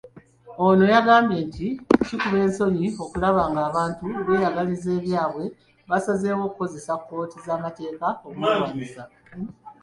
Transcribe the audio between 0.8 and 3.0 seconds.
yagambye nti kikuba ensonyi